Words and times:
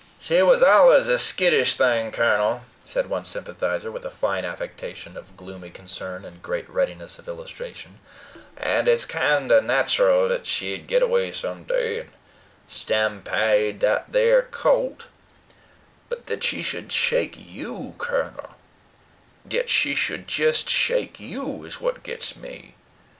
"She 0.19 0.41
was 0.41 0.63
alliz 0.63 1.07
a 1.09 1.19
skittish 1.19 1.75
thing, 1.75 2.09
Kernel," 2.09 2.61
said 2.83 3.05
one 3.07 3.23
sympathizer, 3.23 3.91
with 3.91 4.03
a 4.03 4.09
fine 4.09 4.45
affectation 4.45 5.15
of 5.15 5.37
gloomy 5.37 5.69
concern 5.69 6.25
and 6.25 6.41
great 6.41 6.67
readiness 6.67 7.19
of 7.19 7.27
illustration; 7.27 7.99
"and 8.57 8.87
it's 8.87 9.05
kinder 9.05 9.61
nat'ril 9.61 10.27
thet 10.27 10.47
she'd 10.47 10.87
get 10.87 11.03
away 11.03 11.31
someday, 11.31 11.99
and 11.99 12.09
stampede 12.65 13.79
that 13.81 14.11
theer 14.11 14.47
colt: 14.49 15.05
but 16.09 16.25
thet 16.25 16.43
she 16.43 16.63
should 16.63 16.91
shake 16.91 17.35
YOU, 17.37 17.93
Kernel, 17.99 18.55
diet 19.47 19.69
she 19.69 19.93
should 19.93 20.27
jist 20.27 20.67
shake 20.67 21.19
you 21.19 21.63
is 21.63 21.79
what 21.79 22.01
gits 22.01 22.35
me. 22.35 22.73